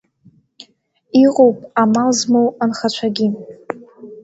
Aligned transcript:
Иҟоуп 1.23 1.57
амал 1.81 2.09
змоу 2.19 2.47
анхацәагьы. 2.63 3.27